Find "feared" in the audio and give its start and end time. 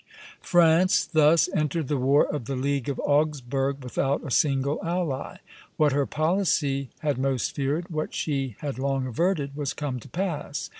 7.53-7.91